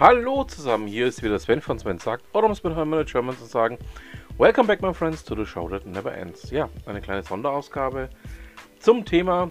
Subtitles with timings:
[0.00, 3.36] Hallo zusammen, hier ist wieder Sven von Sven sagt, oder um es mit Hermann German
[3.36, 3.78] zu sagen,
[4.38, 6.52] Welcome back my friends to the show that never ends.
[6.52, 8.08] Ja, eine kleine Sonderausgabe
[8.78, 9.50] zum Thema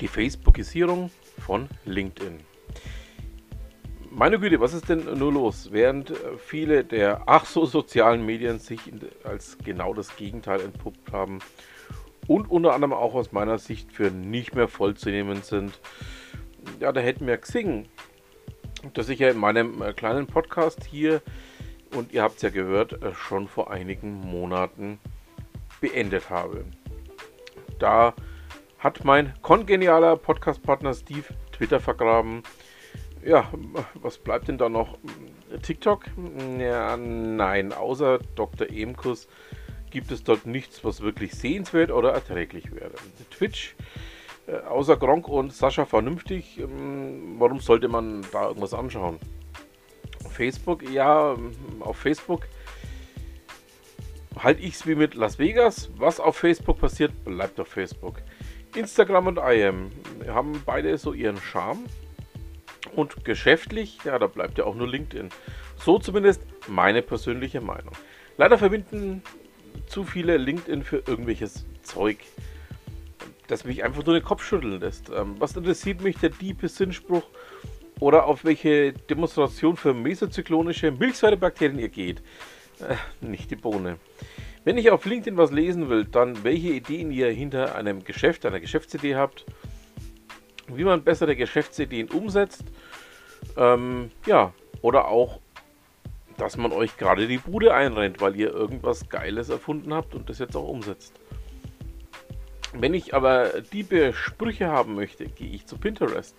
[0.00, 1.10] die Facebookisierung
[1.44, 2.38] von LinkedIn.
[4.12, 5.72] Meine Güte, was ist denn nur los?
[5.72, 8.78] Während viele der ach so sozialen Medien sich
[9.24, 11.40] als genau das Gegenteil entpuppt haben
[12.28, 15.80] und unter anderem auch aus meiner Sicht für nicht mehr vollzunehmen sind,
[16.78, 17.88] ja, da hätten wir Xing
[18.94, 21.22] das ich ja in meinem äh, kleinen Podcast hier,
[21.94, 24.98] und ihr habt es ja gehört, äh, schon vor einigen Monaten
[25.80, 26.64] beendet habe.
[27.78, 28.14] Da
[28.78, 32.42] hat mein kongenialer Podcast-Partner Steve Twitter vergraben.
[33.24, 33.50] Ja,
[33.94, 34.98] was bleibt denn da noch?
[35.62, 36.04] TikTok?
[36.58, 38.68] Ja, nein, außer Dr.
[38.70, 39.28] Emkus
[39.90, 42.92] gibt es dort nichts, was wirklich sehenswert oder erträglich wäre.
[43.30, 43.74] Twitch
[44.52, 46.58] außer Gronk und Sascha vernünftig.
[46.58, 49.18] Ähm, warum sollte man da irgendwas anschauen?
[50.30, 52.46] Facebook, ja, ähm, auf Facebook
[54.38, 55.90] halte ich es wie mit Las Vegas.
[55.96, 58.22] Was auf Facebook passiert, bleibt auf Facebook.
[58.74, 59.90] Instagram und IM
[60.28, 61.84] haben beide so ihren Charme.
[62.94, 65.30] Und geschäftlich, ja, da bleibt ja auch nur LinkedIn.
[65.76, 67.92] So zumindest meine persönliche Meinung.
[68.36, 69.22] Leider verbinden
[69.86, 72.18] zu viele LinkedIn für irgendwelches Zeug
[73.46, 75.10] das mich einfach nur den Kopf schütteln lässt.
[75.10, 77.24] Ähm, was interessiert mich der diepe Sinnspruch
[78.00, 82.22] oder auf welche Demonstration für mesozyklonische Milchsäurebakterien ihr geht?
[82.80, 83.98] Äh, nicht die Bohne.
[84.64, 88.60] Wenn ich auf LinkedIn was lesen will, dann welche Ideen ihr hinter einem Geschäft, einer
[88.60, 89.46] Geschäftsidee habt,
[90.68, 92.64] wie man bessere Geschäftsideen umsetzt,
[93.56, 95.40] ähm, ja, oder auch,
[96.36, 100.38] dass man euch gerade die Bude einrennt, weil ihr irgendwas Geiles erfunden habt und das
[100.38, 101.14] jetzt auch umsetzt.
[102.80, 106.36] Wenn ich aber diebe Sprüche haben möchte, gehe ich zu Pinterest.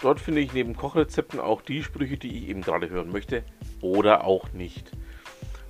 [0.00, 3.42] Dort finde ich neben Kochrezepten auch die Sprüche, die ich eben gerade hören möchte
[3.80, 4.90] oder auch nicht.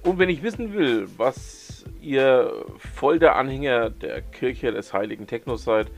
[0.03, 5.65] Und wenn ich wissen will, was ihr voll der Anhänger der Kirche des heiligen Technos
[5.65, 5.88] seid,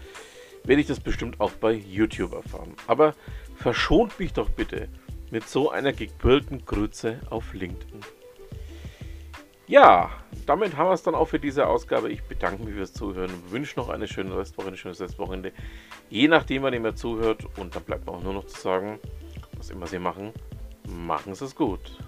[0.65, 2.75] werde ich das bestimmt auch bei YouTube erfahren.
[2.87, 3.15] Aber
[3.57, 4.89] verschont mich doch bitte
[5.31, 8.01] mit so einer gequirlten Grütze auf LinkedIn.
[9.67, 10.11] Ja,
[10.49, 12.11] damit haben wir es dann auch für diese Ausgabe.
[12.11, 15.53] Ich bedanke mich fürs Zuhören, wünsche noch eine schöne Restwoche, ein schönes Restwochenende.
[16.09, 17.47] Je nachdem, wann ihr mir zuhört.
[17.59, 18.99] Und dann bleibt mir auch nur noch zu sagen,
[19.59, 20.33] was immer Sie machen,
[20.89, 21.99] machen Sie es gut.